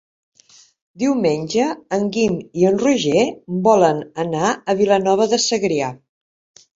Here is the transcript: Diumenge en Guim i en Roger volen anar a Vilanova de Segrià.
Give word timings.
Diumenge 1.01 1.65
en 1.97 2.07
Guim 2.15 2.39
i 2.61 2.65
en 2.69 2.79
Roger 2.83 3.25
volen 3.67 3.99
anar 4.25 4.49
a 4.51 4.75
Vilanova 4.81 5.29
de 5.35 5.39
Segrià. 5.45 5.91